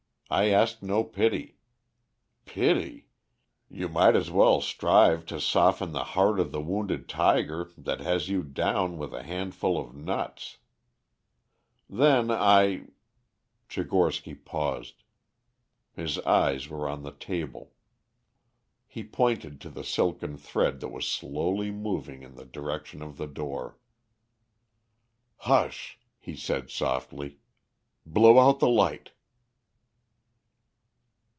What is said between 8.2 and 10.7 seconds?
you down with a handful of nuts.